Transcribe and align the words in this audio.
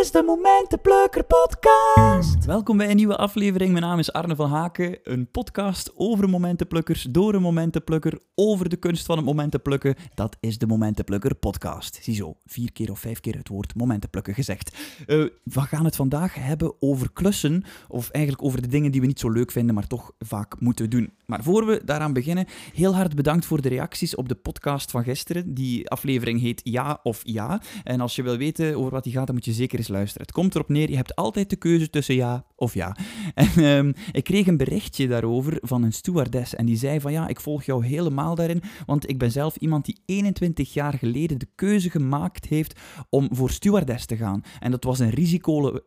is 0.00 0.10
de 0.10 0.22
Momentenplukker 0.22 1.24
podcast. 1.24 2.44
Welkom 2.44 2.76
bij 2.76 2.90
een 2.90 2.96
nieuwe 2.96 3.16
aflevering. 3.16 3.72
Mijn 3.72 3.84
naam 3.84 3.98
is 3.98 4.12
Arne 4.12 4.36
van 4.36 4.50
Haken. 4.50 4.98
Een 5.02 5.30
podcast 5.30 5.92
over 5.94 6.28
momentenplukkers, 6.28 7.02
door 7.02 7.34
een 7.34 7.42
momentenplukker, 7.42 8.18
over 8.34 8.68
de 8.68 8.76
kunst 8.76 9.06
van 9.06 9.16
het 9.16 9.26
momentenplukken. 9.26 9.94
Dat 10.14 10.36
is 10.40 10.58
de 10.58 10.66
Momentenplukker 10.66 11.34
podcast. 11.34 11.98
Ziezo, 12.02 12.36
vier 12.44 12.72
keer 12.72 12.90
of 12.90 12.98
vijf 12.98 13.20
keer 13.20 13.36
het 13.36 13.48
woord 13.48 13.74
momentenplukken 13.74 14.34
gezegd. 14.34 14.76
Uh, 15.06 15.28
we 15.42 15.60
gaan 15.60 15.84
het 15.84 15.96
vandaag 15.96 16.34
hebben 16.34 16.74
over 16.80 17.12
klussen, 17.12 17.64
of 17.88 18.10
eigenlijk 18.10 18.44
over 18.44 18.62
de 18.62 18.68
dingen 18.68 18.92
die 18.92 19.00
we 19.00 19.06
niet 19.06 19.20
zo 19.20 19.30
leuk 19.30 19.50
vinden, 19.50 19.74
maar 19.74 19.86
toch 19.86 20.12
vaak 20.18 20.60
moeten 20.60 20.90
doen. 20.90 21.12
Maar 21.26 21.42
voor 21.42 21.66
we 21.66 21.82
daaraan 21.84 22.12
beginnen, 22.12 22.46
heel 22.74 22.94
hard 22.94 23.14
bedankt 23.14 23.46
voor 23.46 23.60
de 23.60 23.68
reacties 23.68 24.14
op 24.14 24.28
de 24.28 24.34
podcast 24.34 24.90
van 24.90 25.04
gisteren. 25.04 25.54
Die 25.54 25.90
aflevering 25.90 26.40
heet 26.40 26.60
Ja 26.64 27.00
of 27.02 27.20
Ja. 27.24 27.62
En 27.84 28.00
als 28.00 28.16
je 28.16 28.22
wil 28.22 28.36
weten 28.36 28.76
over 28.76 28.90
wat 28.90 29.04
die 29.04 29.12
gaat, 29.12 29.26
dan 29.26 29.34
moet 29.34 29.44
je 29.44 29.52
zeker 29.52 29.78
eens 29.78 29.86
luisteren. 29.88 30.26
Het 30.26 30.32
komt 30.34 30.54
erop 30.54 30.68
neer, 30.68 30.90
je 30.90 30.96
hebt 30.96 31.14
altijd 31.14 31.50
de 31.50 31.56
keuze 31.56 31.90
tussen 31.90 32.14
ja 32.14 32.44
of 32.56 32.74
ja. 32.74 32.96
En 33.34 33.64
um, 33.64 33.94
ik 34.12 34.24
kreeg 34.24 34.46
een 34.46 34.56
berichtje 34.56 35.08
daarover 35.08 35.58
van 35.60 35.82
een 35.82 35.92
stewardess 35.92 36.54
en 36.54 36.66
die 36.66 36.76
zei 36.76 37.00
van 37.00 37.12
ja, 37.12 37.28
ik 37.28 37.40
volg 37.40 37.62
jou 37.62 37.86
helemaal 37.86 38.34
daarin, 38.34 38.62
want 38.86 39.08
ik 39.08 39.18
ben 39.18 39.30
zelf 39.30 39.56
iemand 39.56 39.84
die 39.84 40.02
21 40.06 40.72
jaar 40.72 40.94
geleden 40.94 41.38
de 41.38 41.48
keuze 41.54 41.90
gemaakt 41.90 42.46
heeft 42.46 42.80
om 43.10 43.28
voor 43.30 43.50
stewardess 43.50 44.06
te 44.06 44.16
gaan. 44.16 44.42
En 44.60 44.70
dat 44.70 44.84
was 44.84 44.98
een 44.98 45.10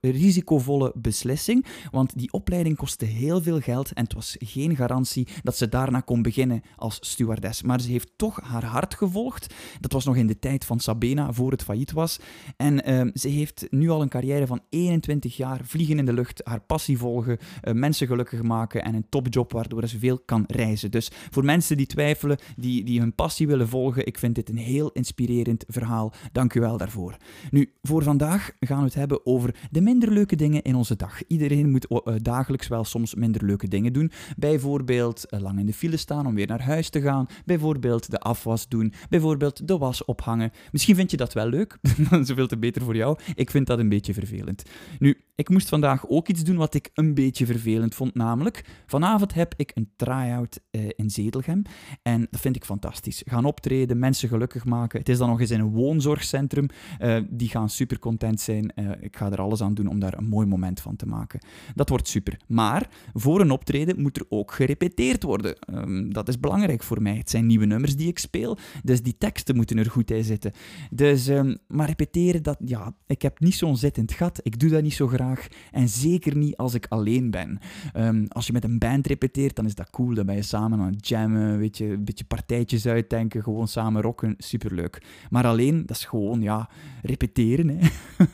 risicovolle 0.00 0.92
beslissing, 0.94 1.66
want 1.90 2.18
die 2.18 2.32
opleiding 2.32 2.76
kostte 2.76 3.04
heel 3.04 3.42
veel 3.42 3.60
geld 3.60 3.92
en 3.92 4.04
het 4.04 4.12
was 4.12 4.36
geen 4.38 4.76
garantie 4.76 5.28
dat 5.42 5.56
ze 5.56 5.68
daarna 5.68 6.00
kon 6.00 6.22
beginnen 6.22 6.62
als 6.76 6.98
stewardess. 7.00 7.62
Maar 7.62 7.80
ze 7.80 7.90
heeft 7.90 8.12
toch 8.16 8.40
haar 8.42 8.64
hart 8.64 8.94
gevolgd. 8.94 9.54
Dat 9.80 9.92
was 9.92 10.04
nog 10.04 10.16
in 10.16 10.26
de 10.26 10.38
tijd 10.38 10.64
van 10.64 10.80
Sabena, 10.80 11.32
voor 11.32 11.50
het 11.50 11.62
failliet 11.62 11.92
was. 11.92 12.18
En 12.56 12.90
uh, 12.90 13.10
ze 13.14 13.28
heeft 13.28 13.66
nu 13.70 13.89
al 13.90 14.02
een 14.02 14.08
carrière 14.08 14.46
van 14.46 14.60
21 14.68 15.36
jaar, 15.36 15.60
vliegen 15.64 15.98
in 15.98 16.06
de 16.06 16.12
lucht, 16.12 16.40
haar 16.44 16.60
passie 16.60 16.98
volgen, 16.98 17.38
uh, 17.62 17.74
mensen 17.74 18.06
gelukkig 18.06 18.42
maken 18.42 18.84
en 18.84 18.94
een 18.94 19.06
topjob 19.08 19.52
waardoor 19.52 19.88
ze 19.88 19.98
veel 19.98 20.18
kan 20.18 20.44
reizen. 20.46 20.90
Dus 20.90 21.10
voor 21.30 21.44
mensen 21.44 21.76
die 21.76 21.86
twijfelen, 21.86 22.38
die, 22.56 22.84
die 22.84 23.00
hun 23.00 23.14
passie 23.14 23.46
willen 23.46 23.68
volgen, 23.68 24.06
ik 24.06 24.18
vind 24.18 24.34
dit 24.34 24.48
een 24.48 24.56
heel 24.56 24.90
inspirerend 24.90 25.64
verhaal. 25.68 26.12
Dank 26.32 26.54
u 26.54 26.60
wel 26.60 26.76
daarvoor. 26.76 27.16
Nu, 27.50 27.72
voor 27.82 28.02
vandaag 28.02 28.50
gaan 28.60 28.78
we 28.78 28.84
het 28.84 28.94
hebben 28.94 29.26
over 29.26 29.54
de 29.70 29.80
minder 29.80 30.12
leuke 30.12 30.36
dingen 30.36 30.62
in 30.62 30.74
onze 30.74 30.96
dag. 30.96 31.26
Iedereen 31.26 31.70
moet 31.70 31.86
uh, 31.90 32.14
dagelijks 32.16 32.68
wel 32.68 32.84
soms 32.84 33.14
minder 33.14 33.44
leuke 33.44 33.68
dingen 33.68 33.92
doen. 33.92 34.10
Bijvoorbeeld 34.36 35.26
lang 35.28 35.58
in 35.58 35.66
de 35.66 35.72
file 35.72 35.96
staan 35.96 36.26
om 36.26 36.34
weer 36.34 36.46
naar 36.46 36.62
huis 36.62 36.88
te 36.88 37.00
gaan. 37.00 37.26
Bijvoorbeeld 37.44 38.10
de 38.10 38.18
afwas 38.18 38.68
doen. 38.68 38.92
Bijvoorbeeld 39.08 39.68
de 39.68 39.78
was 39.78 40.04
ophangen. 40.04 40.52
Misschien 40.72 40.94
vind 40.94 41.10
je 41.10 41.16
dat 41.16 41.32
wel 41.32 41.46
leuk. 41.46 41.78
Zoveel 42.22 42.46
te 42.46 42.58
beter 42.58 42.82
voor 42.82 42.96
jou. 42.96 43.18
Ik 43.34 43.50
vind 43.50 43.66
dat 43.66 43.78
een 43.80 43.88
beetje 43.88 44.14
vervelend. 44.14 44.62
Nu, 44.98 45.16
ik 45.34 45.48
moest 45.48 45.68
vandaag 45.68 46.08
ook 46.08 46.28
iets 46.28 46.44
doen 46.44 46.56
wat 46.56 46.74
ik 46.74 46.90
een 46.94 47.14
beetje 47.14 47.46
vervelend 47.46 47.94
vond. 47.94 48.14
Namelijk, 48.14 48.64
vanavond 48.86 49.34
heb 49.34 49.54
ik 49.56 49.70
een 49.74 49.90
try-out 49.96 50.60
uh, 50.70 50.88
in 50.96 51.10
Zedelgem. 51.10 51.62
En 52.02 52.26
dat 52.30 52.40
vind 52.40 52.56
ik 52.56 52.64
fantastisch. 52.64 53.22
Gaan 53.26 53.44
optreden, 53.44 53.98
mensen 53.98 54.28
gelukkig 54.28 54.64
maken. 54.64 54.98
Het 54.98 55.08
is 55.08 55.18
dan 55.18 55.28
nog 55.28 55.40
eens 55.40 55.50
in 55.50 55.60
een 55.60 55.70
woonzorgcentrum. 55.70 56.66
Uh, 57.00 57.20
die 57.30 57.48
gaan 57.48 57.68
super 57.68 57.98
content 57.98 58.40
zijn. 58.40 58.72
Uh, 58.74 58.90
ik 59.00 59.16
ga 59.16 59.30
er 59.30 59.40
alles 59.40 59.62
aan 59.62 59.74
doen 59.74 59.86
om 59.86 59.98
daar 59.98 60.18
een 60.18 60.28
mooi 60.28 60.46
moment 60.46 60.80
van 60.80 60.96
te 60.96 61.06
maken. 61.06 61.40
Dat 61.74 61.88
wordt 61.88 62.08
super. 62.08 62.40
Maar 62.46 62.88
voor 63.14 63.40
een 63.40 63.50
optreden 63.50 64.00
moet 64.00 64.16
er 64.16 64.26
ook 64.28 64.52
gerepeteerd 64.52 65.22
worden. 65.22 65.56
Um, 65.74 66.12
dat 66.12 66.28
is 66.28 66.40
belangrijk 66.40 66.82
voor 66.82 67.02
mij. 67.02 67.16
Het 67.16 67.30
zijn 67.30 67.46
nieuwe 67.46 67.66
nummers 67.66 67.96
die 67.96 68.08
ik 68.08 68.18
speel. 68.18 68.58
Dus 68.82 69.02
die 69.02 69.18
teksten 69.18 69.56
moeten 69.56 69.78
er 69.78 69.90
goed 69.90 70.10
in 70.10 70.24
zitten. 70.24 70.52
Dus, 70.90 71.28
um, 71.28 71.58
maar 71.68 71.86
repeteren, 71.86 72.42
dat, 72.42 72.58
ja, 72.64 72.94
ik 73.06 73.22
heb 73.22 73.40
niet 73.40 73.54
zo'n 73.54 73.69
zittend 73.76 74.12
gat. 74.12 74.40
Ik 74.42 74.58
doe 74.58 74.70
dat 74.70 74.82
niet 74.82 74.94
zo 74.94 75.06
graag. 75.06 75.46
En 75.70 75.88
zeker 75.88 76.36
niet 76.36 76.56
als 76.56 76.74
ik 76.74 76.86
alleen 76.88 77.30
ben. 77.30 77.58
Um, 77.96 78.26
als 78.28 78.46
je 78.46 78.52
met 78.52 78.64
een 78.64 78.78
band 78.78 79.06
repeteert, 79.06 79.56
dan 79.56 79.66
is 79.66 79.74
dat 79.74 79.90
cool. 79.90 80.14
Dan 80.14 80.26
ben 80.26 80.34
je 80.34 80.42
samen 80.42 80.80
aan 80.80 80.92
het 80.92 81.08
jammen, 81.08 81.58
weet 81.58 81.78
je, 81.78 81.84
een 81.84 82.04
beetje 82.04 82.24
partijtjes 82.24 82.86
uitdenken, 82.86 83.42
gewoon 83.42 83.68
samen 83.68 84.02
rocken. 84.02 84.34
Superleuk. 84.38 85.02
Maar 85.30 85.46
alleen, 85.46 85.86
dat 85.86 85.96
is 85.96 86.04
gewoon, 86.04 86.42
ja, 86.42 86.68
repeteren. 87.02 87.68
Hè. 87.68 87.88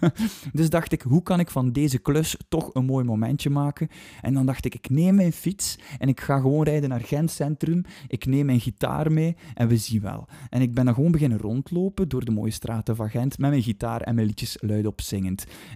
dus 0.53 0.71
dacht 0.71 0.93
ik, 0.93 1.03
hoe 1.03 1.23
kan 1.23 1.41
ik 1.41 1.51
van 1.51 1.73
deze 1.73 1.99
klus 1.99 2.37
toch 2.49 2.75
een 2.75 2.85
mooi 2.85 3.05
momentje 3.05 3.51
maken? 3.51 3.89
En 4.21 4.35
dan 4.35 4.47
dacht 4.47 4.65
ik, 4.65 4.75
ik 4.75 4.91
neem 4.91 5.15
mijn 5.15 5.33
fiets 5.33 5.79
en 5.99 6.09
ik 6.09 6.21
ga 6.21 6.41
gewoon 6.41 6.65
rijden 6.65 6.89
naar 6.89 7.01
Gent 7.01 7.31
Centrum. 7.31 7.85
Ik 8.09 8.27
neem 8.27 8.47
mijn 8.47 8.61
gitaar 8.61 9.13
mee 9.13 9.37
en 9.55 9.69
we 9.69 9.77
zien 9.77 10.01
wel. 10.01 10.29
En 10.51 10.61
ik 10.61 10.75
ben 10.75 10.85
dan 10.85 10.95
gewoon 10.95 11.11
beginnen 11.11 11.39
rondlopen 11.39 12.09
door 12.09 12.25
de 12.25 12.31
mooie 12.31 12.51
straten 12.51 12.97
van 12.97 13.11
Gent 13.11 13.39
met 13.39 13.51
mijn 13.51 13.63
gitaar 13.63 14.01
en 14.01 14.15
mijn 14.15 14.27
liedjes 14.27 14.57
luidop 14.61 15.01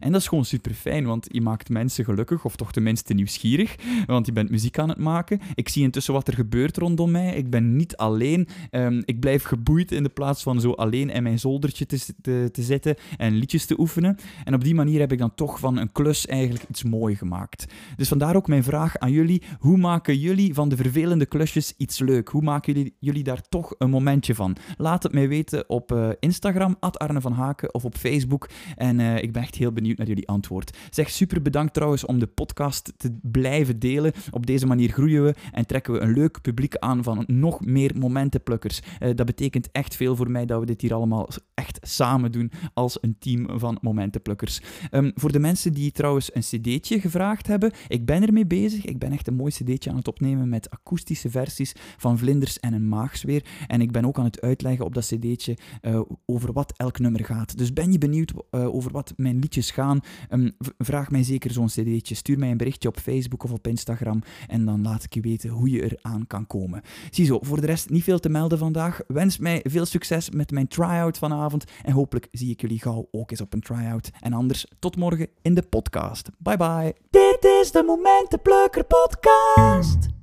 En 0.01 0.13
dat 0.13 0.21
is 0.21 0.29
gewoon 0.29 0.45
super 0.45 0.75
fijn, 0.75 1.05
want 1.07 1.27
je 1.31 1.41
maakt 1.41 1.69
mensen 1.69 2.05
gelukkig, 2.05 2.45
of 2.45 2.57
toch 2.57 2.73
tenminste 2.73 3.15
nieuwsgierig, 3.15 3.77
want 4.07 4.27
je 4.27 4.33
bent 4.33 4.51
muziek 4.51 4.79
aan 4.79 4.89
het 4.89 4.99
maken. 4.99 5.41
Ik 5.55 5.69
zie 5.69 5.83
intussen 5.83 6.15
wat 6.15 6.29
er 6.29 6.35
gebeurt 6.35 6.77
rondom 6.77 7.11
mij. 7.11 7.35
Ik 7.35 7.51
ben 7.51 7.77
niet 7.77 7.97
alleen. 7.97 8.49
Um, 8.71 9.03
ik 9.05 9.21
blijf 9.21 9.43
geboeid 9.43 9.93
in 9.93 10.03
de 10.03 10.09
plaats 10.09 10.43
van 10.43 10.61
zo 10.61 10.73
alleen 10.73 11.11
in 11.11 11.23
mijn 11.23 11.39
zoldertje 11.39 11.87
te, 11.87 11.99
te, 12.23 12.49
te 12.53 12.63
zitten 12.63 12.97
en 13.17 13.35
liedjes 13.35 13.67
te 13.67 13.81
oefenen. 13.81 14.17
En 14.45 14.55
op 14.55 14.65
die 14.65 14.75
manier 14.75 15.01
heb 15.01 15.13
ik 15.13 15.19
dan 15.19 15.35
toch 15.35 15.59
van 15.59 15.77
een 15.77 15.93
klus 15.93 16.27
eigenlijk 16.27 16.65
iets 16.69 16.83
mooi 16.83 17.17
gemaakt. 17.17 17.67
Dus 17.97 18.09
vandaar 18.09 18.37
ook 18.37 18.49
mijn 18.49 18.65
vraag 18.65 18.99
aan 18.99 19.13
jullie. 19.13 19.43
Hoe 19.59 19.77
maken 19.77 20.19
jullie 20.19 20.55
van 20.55 20.69
de 20.69 20.77
vervelende 20.77 21.27
klusjes 21.27 21.75
iets 21.77 21.99
leuk? 21.99 22.29
Hoe 22.29 22.43
maken 22.43 22.73
jullie, 22.73 22.95
jullie 23.01 23.23
daar 23.23 23.43
toch 23.49 23.75
een 23.79 23.91
momentje 23.91 24.35
van? 24.35 24.57
Laat 24.77 25.03
het 25.03 25.13
mij 25.13 25.29
weten 25.29 25.69
op 25.69 25.93
uh, 25.93 26.09
Instagram, 26.21 26.77
Arne 26.81 27.21
van 27.21 27.33
Haken, 27.33 27.75
of 27.75 27.85
op 27.85 27.97
Facebook. 27.97 28.49
En 28.77 28.99
uh, 28.99 29.23
ik 29.23 29.33
ben 29.33 29.40
echt 29.41 29.55
heel 29.55 29.73
benieuwd 29.73 29.99
naar 29.99 30.07
jullie 30.07 30.29
antwoord. 30.29 30.77
Zeg 30.91 31.11
super 31.11 31.43
bedankt 31.43 31.75
trouwens 31.75 32.05
om 32.05 32.19
de 32.19 32.27
podcast 32.27 32.93
te 32.97 33.19
blijven 33.23 33.79
delen. 33.79 34.13
Op 34.31 34.47
deze 34.47 34.67
manier 34.67 34.91
groeien 34.91 35.25
we 35.25 35.35
en 35.53 35.67
trekken 35.67 35.93
we 35.93 35.99
een 36.01 36.13
leuk 36.13 36.41
publiek 36.41 36.77
aan 36.77 37.03
van 37.03 37.25
nog 37.27 37.65
meer 37.65 37.93
momentenplukkers. 37.99 38.81
Uh, 38.81 39.15
dat 39.15 39.27
betekent 39.27 39.69
echt 39.73 39.97
veel 39.97 40.17
voor 40.17 40.31
mij 40.31 40.47
dat 40.47 40.61
we 40.61 40.67
dit 40.67 40.81
hier 40.81 40.95
allemaal 40.95 41.29
echt 41.55 41.79
samen 41.83 42.33
doen 42.33 42.51
als 42.75 42.99
een 43.01 43.17
team 43.19 43.59
van 43.59 43.79
momentenplukkers. 43.81 44.61
Um, 44.91 45.13
voor 45.15 45.33
de 45.33 45.39
mensen 45.39 45.73
die 45.73 45.93
trouwens 45.93 46.35
een 46.35 46.43
cd'tje 46.43 47.01
gevraagd 47.01 47.47
hebben, 47.47 47.73
ik 47.89 48.07
ben 48.07 48.27
ermee 48.27 48.47
bezig. 48.47 48.85
Ik 48.85 48.99
ben 48.99 49.13
echt 49.13 49.27
een 49.27 49.35
mooi 49.35 49.53
cd'tje 49.53 49.91
aan 49.91 49.97
het 49.97 50.09
opnemen 50.09 50.49
met 50.49 50.71
akoestische 50.71 51.31
versies 51.31 51.73
van 51.97 52.19
Vlinders 52.19 52.61
en 52.61 52.73
een 52.73 52.89
Maagsfeer. 52.89 53.45
En 53.67 53.81
ik 53.81 53.93
ben 53.93 54.05
ook 54.05 54.19
aan 54.19 54.25
het 54.25 54.41
uitleggen 54.41 54.85
op 54.85 54.95
dat 54.95 55.07
cd'tje 55.07 55.57
uh, 55.83 56.01
over 56.27 56.53
wat 56.53 56.73
elk 56.77 56.99
nummer 56.99 57.25
gaat. 57.25 57.59
Dus 57.59 57.73
ben 57.73 57.93
je 57.93 57.99
benieuwd 57.99 58.33
uh, 58.51 58.75
over 58.75 58.93
wat 58.93 59.13
liedjes 59.39 59.71
gaan, 59.71 60.01
um, 60.31 60.53
vraag 60.79 61.11
mij 61.11 61.23
zeker 61.23 61.51
zo'n 61.51 61.67
cd'tje. 61.67 62.15
Stuur 62.15 62.39
mij 62.39 62.51
een 62.51 62.57
berichtje 62.57 62.89
op 62.89 62.99
Facebook 62.99 63.43
of 63.43 63.53
op 63.53 63.67
Instagram 63.67 64.23
en 64.49 64.65
dan 64.65 64.83
laat 64.83 65.05
ik 65.05 65.15
je 65.15 65.21
weten 65.21 65.51
hoe 65.51 65.71
je 65.71 65.83
eraan 65.83 66.27
kan 66.27 66.47
komen. 66.47 66.83
Ziezo, 67.11 67.39
voor 67.43 67.61
de 67.61 67.67
rest 67.67 67.91
niet 67.91 68.05
veel 68.05 68.19
te 68.19 68.29
melden 68.29 68.59
vandaag. 68.59 69.01
Wens 69.07 69.39
mij 69.39 69.61
veel 69.65 69.87
succes 69.87 70.31
met 70.31 70.51
mijn 70.51 70.69
try-out 70.69 71.19
vanavond 71.19 71.65
en 71.83 71.93
hopelijk 71.93 72.29
zie 72.31 72.51
ik 72.51 72.61
jullie 72.61 72.81
gauw 72.81 73.09
ook 73.11 73.31
eens 73.31 73.41
op 73.41 73.53
een 73.53 73.61
try-out. 73.61 74.11
En 74.21 74.33
anders, 74.33 74.67
tot 74.79 74.97
morgen 74.97 75.29
in 75.43 75.55
de 75.55 75.63
podcast. 75.63 76.31
Bye 76.39 76.57
bye. 76.57 76.95
Dit 77.11 77.45
is 77.45 77.71
de 77.71 77.83
Momentenplukker 77.83 78.85
podcast. 78.85 80.20